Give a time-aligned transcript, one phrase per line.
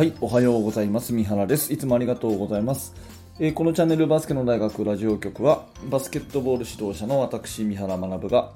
[0.00, 1.12] はい、おはようございます。
[1.12, 1.74] 三原です。
[1.74, 2.94] いつもありがとうございます。
[3.38, 8.50] えーこのチャンネルバスケの大学ラジオ局は、バスケットボール指導者の私、三原学が、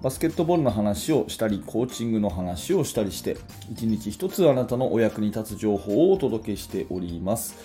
[0.00, 3.36] バスケットボールの話をしたり、コーチングの話をしたりして、
[3.70, 7.56] 一日一つあなたのお役に立つ情報をお届けしております。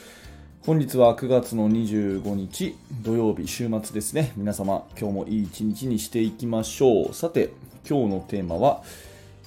[0.65, 7.51] 本日は9月の25日土曜日週末ですね皆様今日もいい一日にしていきましょうさて
[7.87, 8.81] 今日のテーマは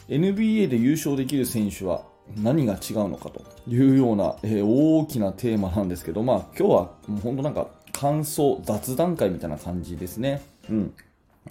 [0.09, 2.03] NBA で優勝できる選手は
[2.37, 6.91] 何が違うのかというような、えー大きなテーマなんですけどまあ今日は
[7.23, 10.93] 本当なんか感想雑談会みたいな感じですねうん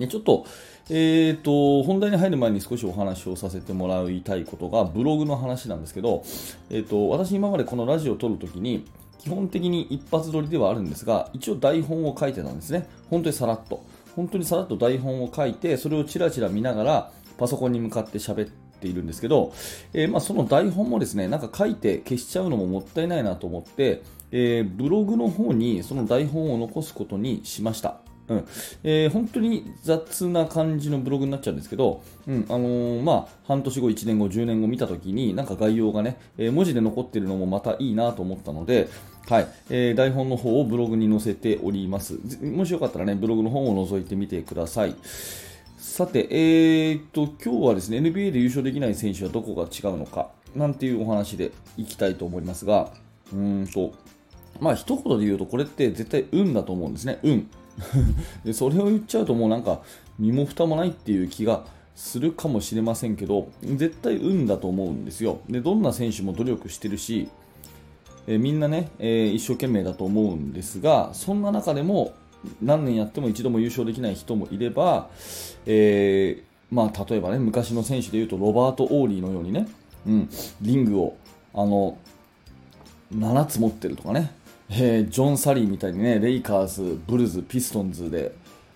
[0.05, 0.45] ちょっと、
[0.89, 6.23] えー、と、本題に入る前に少しお話をさせてもらいたいことが、ブログの話なんですけど、
[6.69, 8.85] えー、と、私今までこのラジオを撮るときに、
[9.17, 12.87] 基本的に一発撮りではあるんですが、一応台本を書いてたんですね。
[13.09, 13.83] 本当にさらっと。
[14.15, 19.53] 本当にさらっと台本を書いて、それをちらちら見ながら、パソコンに向かって喋ってているんですけど、
[19.93, 27.97] えーまあ、その台本もですね、なんか書いて消しちゃうのももったいないなと思って、えーブログの方にその台本を残すことにしました。
[28.29, 28.45] うん
[28.83, 38.89] えー本当に雑な感じのブログになっちゃうんですけど、うんあのーまあ、半年後、1年後、10年後見たときに、なんか概要がね、えー文字で残ってるのもまたいいなと思ったので、
[39.29, 42.19] はいえー台本の方をブログに載せております。
[42.43, 44.95] もしよかったらね、ブログの方を覗いてみてください。
[45.97, 52.91] さて、えーっと、今日はですね、NBA で優勝できない選手はどこが違うのか、なんていうお話でいきたいと思いますが、
[53.33, 53.93] うんと、
[54.59, 57.17] まあ一言で言うとこれって絶対運だと思うんですね。
[57.23, 57.49] 運。
[58.45, 59.81] でそれを言っちゃうともうなんか
[60.19, 65.39] 身も蓋もないっていう気がするかもしれませんけど絶対運だと思うんですよ。
[65.49, 67.27] でどんな選手も努力してるし
[68.27, 72.13] えみんなね、えー一生懸命だと思うんですがそんな中でも
[72.61, 75.09] 何年やっても一度も優勝できない人もいれば、
[75.65, 79.67] えーまあ、例えばね昔の選手でいうとロバート・オーリーのようにね、
[80.05, 80.29] うん、
[80.61, 81.17] リングを
[81.53, 81.97] あの
[83.13, 84.33] 7つ持ってるとかね、
[84.69, 88.33] えージョン・サリーみたいにねレイカーズ、ブルズ、ピストンズで、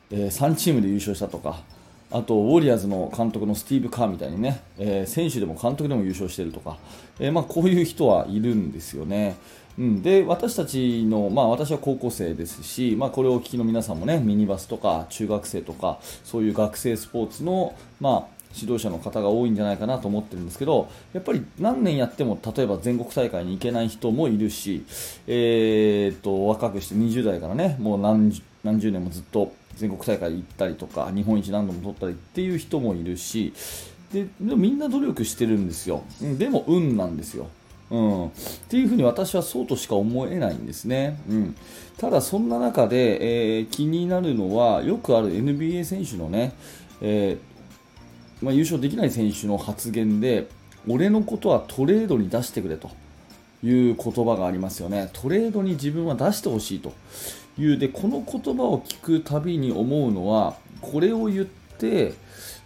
[0.09, 1.62] え3チームで優勝したとか
[2.11, 6.77] あとウォリアーズの監督のスティーブ・カーみたいにね、えー選手でも監督でも優勝してるとか、
[7.19, 9.35] えーまあ、こういう人はいるんですよね。
[9.77, 24.85] うん、で私たちの、まあ、私は高校生ですし、まあ、これをお聞きの皆さんもねミニバスとか中学生とかそういう学生スポーツの、まあ、指導者の方が多いんじゃないかなと思ってるんですけどやっぱり何年やっても例えば全国大会に行けない人もいるし、
[25.27, 33.53] えーっと若くして20代からねもう何十何十年もずっと全国大会行ったりとか日本一何度も取ったりっていう人もいるし
[34.13, 36.03] ででもみんな努力してるんですよ、
[36.37, 37.47] でも運なんですよ。
[37.89, 38.31] うん、っ
[38.69, 41.55] ていうふうに私はそうとしか思えないんですね、うん、
[41.97, 46.53] ただそんな中で、えー気になるのはよくある NBA 選手のね、
[47.01, 50.47] えーまあ、優勝できない選手の発言で
[50.88, 52.89] 俺のことはトレードに出してくれと。
[53.63, 55.09] いう言葉がありますよね。
[55.13, 56.94] トレードに自分は出してほしいと
[57.57, 57.77] いう。
[57.77, 62.13] でこの言葉を聞くたびに思うのはこれを言って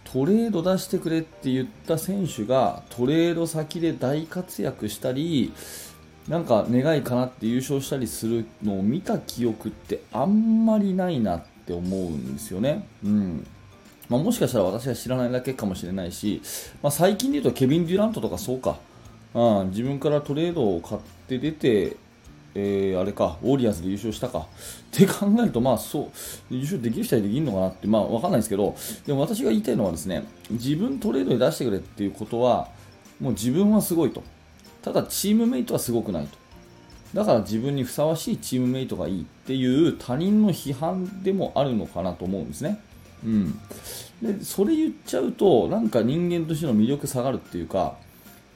[0.04, 5.52] トレード出してくれって言った選手がトレード先で大活躍したり
[6.28, 12.86] なんか願いかなって優勝したりするのを見た記憶ってあんまりないなって思うんですよね。
[13.04, 13.46] うん。
[14.08, 16.40] まあ、もしかしたら私が知らないだけかもしれないし、
[16.82, 18.78] まあ、最近で言うとケビン・デュラントとかそうか、
[19.36, 21.96] うん、自分からトレードを買って出て、
[22.54, 24.44] えーあれか、ウォリアーズで優勝したかっ
[24.90, 26.10] て考えると、まあそう、
[26.48, 28.74] 優勝できる人はできるのかなって、まあわかんないですけど、
[29.06, 32.68] でも私が言いたいのはですね、自分トレードに出してくれっていうことは、
[33.20, 34.22] もう自分はすごいと。
[34.80, 36.38] ただチームメイトはすごくないと。
[37.12, 42.80] だから自分にふさわしいチームメイトがいいっていう他人の批判でもあるのかなと思うんですね。
[43.24, 43.58] うん、
[44.22, 47.96] でそれ言っちゃうとなんか人間としての魅力下がるっていうか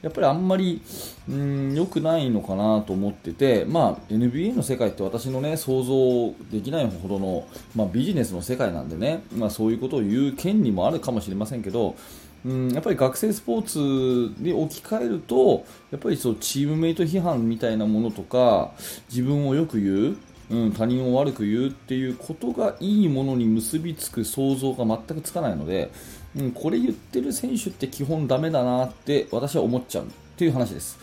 [0.01, 0.81] やっぱりあんまり
[1.29, 11.95] うん良くないのかなと思ってて、まあ、NBA の世界って私の、ね、想像できないほどの、まあ、ビジネスの世界なんでね、まあ、そういうことを言う権利もあるかもしれませんけど
[12.43, 18.71] うんやっぱり学生スポーツに置き換えるとやっぱりそうチームメイト批判みたいなものとか
[19.09, 20.17] 自分をよく言う
[20.51, 25.91] うん、他人を悪く言うっていうことがいいものに結びつく想像が全くつかないので、
[26.35, 30.99] うん、これ言ってる選手って基本ダメだなって私は思っちゃうっていう話です。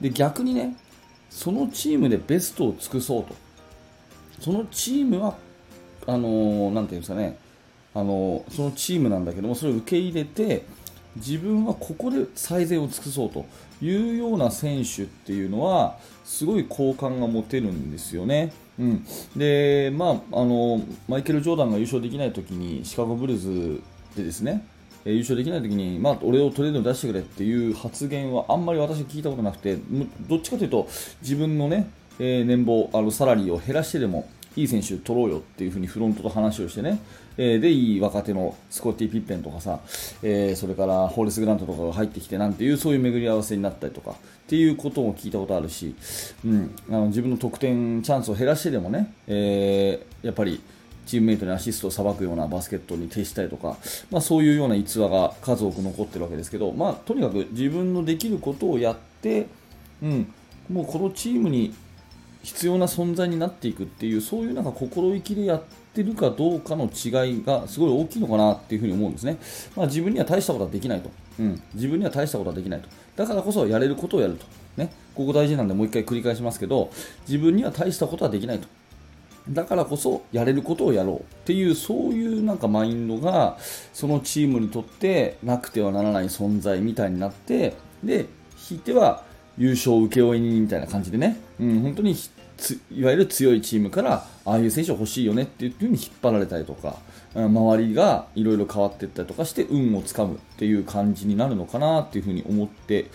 [0.00, 0.76] で逆にね
[1.30, 3.34] そのチームでベストを尽くそうと。
[4.40, 5.36] そのチームは
[6.06, 7.38] あのーなんていうんですかね。
[7.94, 10.64] あのそのチームなんだけどもそれを受け入れて
[11.16, 13.46] 自分はここで最善を尽くそうと。
[13.82, 18.52] いうような選手っていうのはすごい好感が持てるんですよね。
[18.78, 23.82] うん、で、まあ、あのマイケル・ジョーダンが優勝できないときにシカゴブルーズ
[24.16, 24.66] でですね
[25.04, 29.76] えー優勝できないときに、まあ、俺をトレードに出してくれっていう発言はあんまり私聞いたことなくて、
[30.28, 30.88] どっちかというと
[31.20, 37.00] 自分のね、えー年俸、あのサラリーを減らしてでもいい選手取ろうよっていうふうにフロントと話をしてね、
[37.36, 39.80] えーで、いい若手のスコッティ・ピッペンとかさ、
[40.22, 44.14] えーそれからホーレス・グラントとかが入ってきてなんていうそういう巡り合わせになったりとかっ
[44.46, 45.94] ていうことも聞いたことあるし、
[46.44, 50.60] うん、あの自分の得点チャンスを減らしてでもね、えーやっぱり
[51.06, 53.76] チームメイトにアシストをさばくようなバスケットに徹したりとか、
[54.10, 59.46] まあ、そういうような逸話が数多く残ってるわけですけど、まあ、とにかく自分のできることをやって、
[60.02, 60.32] うん、
[60.70, 61.74] もうこのチームに
[62.42, 65.62] 必要な存在になっていくっていうそういうなんか心意気でやっ
[65.94, 69.38] てるかどうかの違いがすごい大きいのかなっていうふうに思うんですね、
[69.76, 72.88] まあ、自分には大したことはできないと、うん、自分には大したことはできないと。
[73.16, 74.46] だからこそやれることをやると、
[74.76, 76.90] ね、ここ大事なんでもう一回繰り返しますけど
[77.28, 78.66] 自分には大したことはできないと。
[79.48, 83.58] だからこそやれることをやろうっていうそういうなんかマインドが
[83.92, 87.74] そのチームにとってなくてはならない存在みたいになって
[88.04, 89.24] でひいては
[89.58, 92.14] 優勝請負人みたいな感じでね、うん、本当に
[92.56, 96.96] ついわゆる強いチームからああいう選手欲しいよねっていう風に引っ張られたりとか
[97.34, 103.06] うん周りがいろいろ変わっていったりとかして運をつかむっていう感じになるのかなっていう風に思って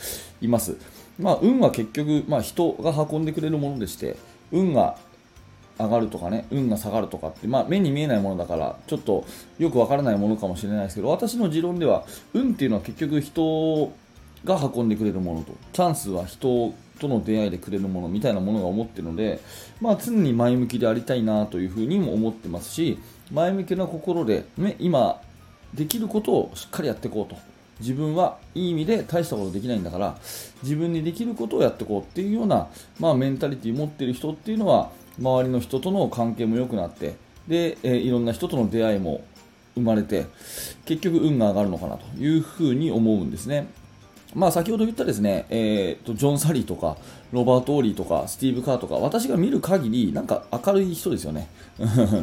[0.41, 0.77] います。
[1.19, 4.17] まあ、運は結局、まあ、人が運んでくれるものでして
[4.51, 4.97] 運が
[5.79, 9.25] 上がるとかね運が下がるとかって、まあ、目に見えないものだからちょっと
[9.57, 13.93] よくわからないものかもしれないですけど私の持論では運っていうのは結局人
[14.47, 19.39] が運んでくれるものとチャンスは人との出会いでくれるものみたいなものが思ってるので、
[19.81, 22.97] まあ、常に前向きでありたいなというふうにも思ってますし
[23.31, 25.21] 前向きな心で、ね、今
[25.73, 27.39] できることをしっかりやっていこうと
[27.79, 30.17] 自分はいい意味で大したことできないんだから
[30.63, 32.67] 自分にできることをやっていこうっていうような、
[32.99, 34.89] まあ、メンタリティーを持っている人っていうのは
[35.19, 37.15] 周りの人との関係も良くなって
[37.47, 39.23] で、えーいろんな人との出会いも
[39.75, 40.25] 生まれて
[40.85, 43.67] 結局運が上がるのかなというふうに思うんですね。
[44.35, 46.97] まあ、先ほど言ったですね、えーとジョン・サリーとか
[47.33, 51.49] ロバート・オーリーとかスティーブ・カーとか私が見る限りなんか明るい人ですよね。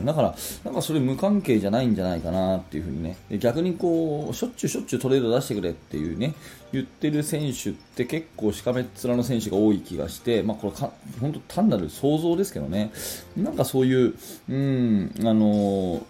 [0.04, 0.34] だから
[0.64, 3.16] なんかそれ無関係じゃないんじゃないかなっていうふうにね。
[3.38, 6.34] 逆にこうしょっちゅうしょっちゅうトレード出してくれっていうね
[6.72, 10.90] 言ってる選手って結構しかめっ面の選手が多い気がして、まあ、これか
[11.20, 12.90] 本当単なる想像ですけどね。
[13.36, 14.14] なんかそういう
[14.48, 16.04] うんあの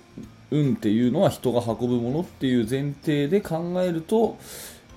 [0.53, 4.39] 運っていうのは人が運ぶものっていう前提で考えると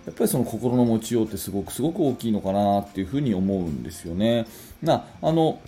[0.07, 4.47] やっぱりその心の持ちようってすごくすごく大きいのかなっていうふうに思うんですよね。
[4.81, 5.59] なあの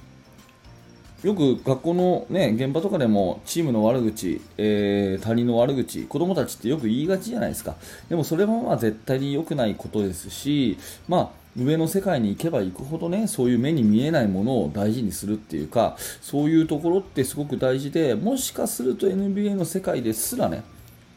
[1.23, 7.75] よく学校の、ね、現場とかでもチームの悪口、えー他人の悪口子供たちってよく言いがちじゃないですか
[8.07, 10.77] でもそれもまあ絶対に良くないことですし、
[11.09, 20.63] まあ、上の世界に行けば行くほどねそういう目に見えないものを大事にするっていうかそういうところってすごく大事でもしかすると NBA の世界ですらね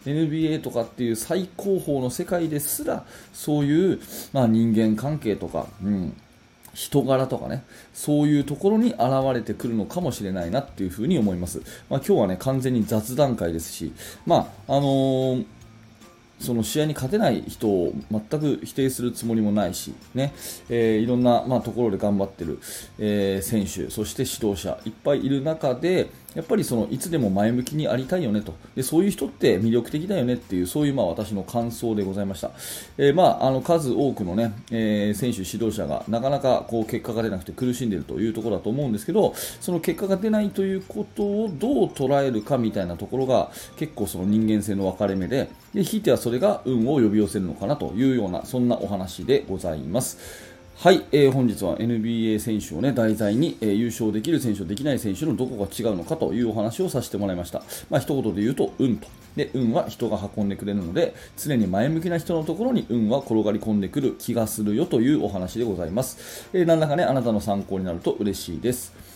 [0.05, 4.01] NBA とかっていう最高峰の世界ですらそういう、
[4.33, 6.17] まあ、人間関係とか、うん、
[6.75, 9.01] 人柄とかねそういうところに現
[9.35, 13.93] れてくるのかもしれないなっていうふうに思います、まあ、今日はね完全に雑談会ですし
[14.27, 15.47] まああのー
[16.43, 20.35] その試合に勝てない人を全く否定するつもりもないし、ね
[20.69, 22.59] えーいろんな、まあ、ところで頑張ってる、
[22.99, 32.51] えー選手、そして指導者いっぱいいる中でやっぱりそのいつでも前向きにありたいよねとでそういう人って魅力的だよねっていうそういうまあ私の感想でございました、
[32.97, 50.52] えーまあ、あの数多くの、ねえー選手、指導者がなかなかこう結果が出なくて苦しんでいるというところだと思うんですけどその結果が出ないということをどう捉えるかみたいなところが結構その人間性の分かれ目ででひいてはそれが運を呼び寄せるのかなというようなそんなお話でございます。
[50.83, 57.63] はい、えー本日は NBA 選手を、ね、題材に、えー優勝できる選手とできない選手のどこが違うのかというお話をさせてもらいました。
[57.89, 66.49] まあ一言で言うと運とで運は人が運んでくれるので常に前向きな人のところに運は転がり込んでくる気がするよというお話でございます。
[66.53, 69.12] えー何らかねあなたの参考になると嬉しいです。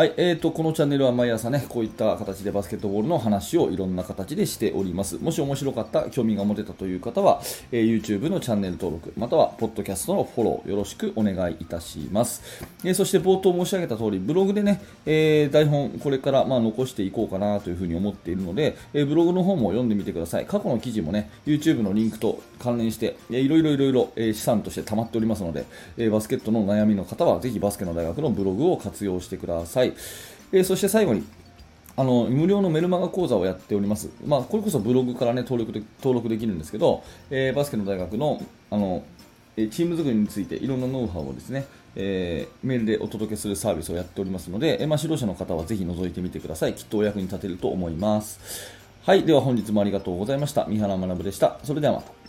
[0.00, 5.18] はい、えーと、このチャンネルは毎朝ね、こういった形でバスケットボールの話をいろんな形でしております。
[5.22, 12.40] もし面白かった、興味が持てたという方は、えー YouTube のチャンネル登録、または、ポッドキャストのフォロー、よろしくお願いいたします。
[12.82, 20.46] えーそして冒頭申し上げた通り、ブログでね、えー台本、これからまあ残していこうかなというふうに思っているので、えーブログの方も読んでみてください。
[20.46, 25.66] 過去の記事もね、YouTube のリンクと関連して、えーいろいろいろいろ、えー資産として溜まっておりますので、
[25.98, 29.89] えーバスケットの悩みの方は、ぜひバスケの大学のブログを活用してください。
[30.52, 31.24] えーそして最後に、
[31.96, 39.02] あの無料のメルマガ講座をやっております、まあ、これこそブログから、ね、登録で登録できるんですけど、えーバスケの大学のあの
[39.56, 41.66] えチーム作りについていろんなノウハウをですね、
[41.96, 49.24] えーメールでお届けするサービスをやっておりますので、えーまあ、指導者の方はぜひ覗いてみてくださいきっとお役に立てると思いますはい。
[49.24, 50.66] では本日もありがとうございました。
[50.66, 51.58] 三原学でした。
[51.64, 52.19] それではまた。